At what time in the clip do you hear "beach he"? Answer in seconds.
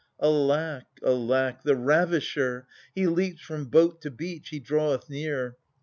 4.09-4.59